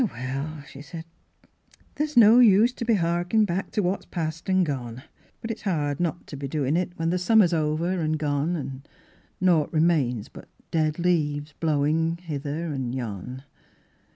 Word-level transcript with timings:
''Oh, 0.03 0.09
well," 0.11 0.63
she 0.67 0.81
said," 0.81 1.05
there's 1.95 2.17
no 2.17 2.39
use 2.39 2.73
to 2.73 2.85
be 2.85 2.95
harkin' 2.95 3.45
back 3.45 3.69
to 3.73 3.83
what's 3.83 4.07
past 4.07 4.49
an' 4.49 4.63
gone. 4.63 5.03
But 5.41 5.51
it's 5.51 5.61
hard 5.61 5.99
not 5.99 6.25
to 6.25 6.35
be 6.35 6.47
doin' 6.47 6.75
it, 6.75 6.93
when 6.97 7.11
the 7.11 7.19
summer's 7.19 7.53
over 7.53 8.01
an' 8.01 8.13
gone 8.13 8.55
an' 8.55 8.81
naught 9.39 9.71
remains 9.71 10.27
but 10.27 10.47
dead 10.71 10.97
leaves 10.97 11.53
blowin' 11.59 12.17
hither 12.17 12.73
an' 12.73 12.93
yon." 12.93 13.43